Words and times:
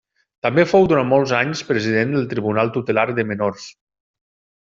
També 0.45 0.63
fou 0.69 0.87
durant 0.91 1.07
molts 1.09 1.33
anys 1.39 1.61
president 1.67 2.15
del 2.17 2.25
Tribunal 2.33 2.73
Tutelar 2.79 3.07
de 3.21 3.27
Menors. 3.35 3.67